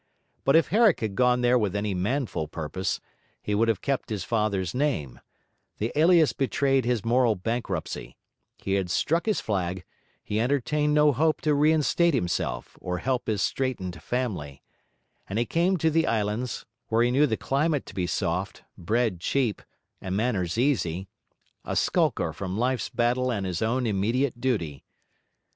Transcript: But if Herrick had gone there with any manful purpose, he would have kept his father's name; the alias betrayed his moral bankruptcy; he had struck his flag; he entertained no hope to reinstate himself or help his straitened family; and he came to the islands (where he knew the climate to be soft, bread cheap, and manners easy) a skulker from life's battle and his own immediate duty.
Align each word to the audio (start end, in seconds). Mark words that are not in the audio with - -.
But 0.45 0.55
if 0.55 0.69
Herrick 0.69 0.99
had 1.01 1.13
gone 1.13 1.41
there 1.41 1.59
with 1.59 1.75
any 1.75 1.93
manful 1.93 2.47
purpose, 2.47 2.99
he 3.39 3.53
would 3.53 3.67
have 3.67 3.81
kept 3.83 4.09
his 4.09 4.23
father's 4.23 4.73
name; 4.73 5.19
the 5.77 5.91
alias 5.95 6.33
betrayed 6.33 6.85
his 6.85 7.05
moral 7.05 7.35
bankruptcy; 7.35 8.15
he 8.57 8.73
had 8.73 8.89
struck 8.89 9.27
his 9.27 9.39
flag; 9.41 9.83
he 10.23 10.39
entertained 10.39 10.95
no 10.95 11.11
hope 11.11 11.39
to 11.41 11.53
reinstate 11.53 12.15
himself 12.15 12.79
or 12.81 12.97
help 12.97 13.27
his 13.27 13.43
straitened 13.43 14.01
family; 14.01 14.63
and 15.29 15.37
he 15.37 15.45
came 15.45 15.77
to 15.77 15.91
the 15.91 16.07
islands 16.07 16.65
(where 16.87 17.03
he 17.03 17.11
knew 17.11 17.27
the 17.27 17.37
climate 17.37 17.85
to 17.85 17.93
be 17.93 18.07
soft, 18.07 18.63
bread 18.75 19.19
cheap, 19.19 19.61
and 20.01 20.17
manners 20.17 20.57
easy) 20.57 21.09
a 21.63 21.75
skulker 21.75 22.33
from 22.33 22.57
life's 22.57 22.89
battle 22.89 23.31
and 23.31 23.45
his 23.45 23.61
own 23.61 23.85
immediate 23.85 24.41
duty. 24.41 24.83